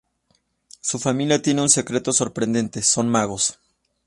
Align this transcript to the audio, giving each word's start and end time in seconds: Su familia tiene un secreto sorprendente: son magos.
Su 0.79 0.97
familia 0.97 1.43
tiene 1.43 1.61
un 1.61 1.69
secreto 1.69 2.11
sorprendente: 2.11 2.81
son 2.81 3.07
magos. 3.07 3.59